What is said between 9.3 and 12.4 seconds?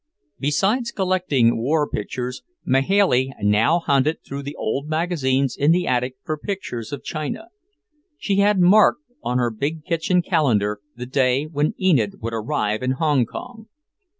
her big kitchen calendar the day when Enid would